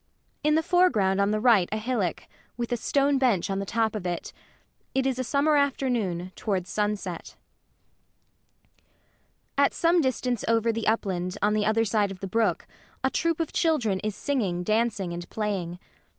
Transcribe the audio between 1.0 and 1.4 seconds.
on the